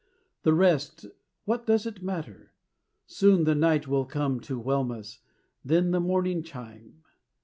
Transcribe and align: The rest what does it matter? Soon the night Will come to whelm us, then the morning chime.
The 0.41 0.55
rest 0.55 1.05
what 1.45 1.67
does 1.67 1.85
it 1.85 2.01
matter? 2.01 2.53
Soon 3.05 3.43
the 3.43 3.53
night 3.53 3.87
Will 3.87 4.05
come 4.05 4.39
to 4.39 4.59
whelm 4.59 4.89
us, 4.91 5.19
then 5.63 5.91
the 5.91 5.99
morning 5.99 6.41
chime. 6.41 7.03